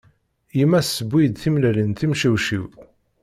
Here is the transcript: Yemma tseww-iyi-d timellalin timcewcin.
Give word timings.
Yemma 0.57 0.79
tseww-iyi-d 0.81 1.37
timellalin 1.41 1.91
timcewcin. 1.99 2.69